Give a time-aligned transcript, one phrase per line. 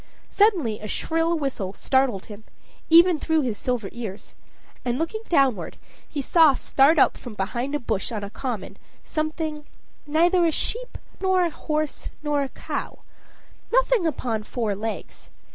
[0.29, 2.43] Suddenly a shrill whistle startled him,
[2.89, 4.33] even through his silver ears,
[4.83, 5.77] and looking downward,
[6.09, 9.63] he saw start up from behind a bush on a common, something
[10.07, 13.03] Neither a sheep nor a horse nor a cow
[13.71, 15.29] nothing upon four legs.